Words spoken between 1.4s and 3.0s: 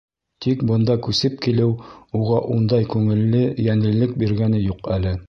килеү уға ундай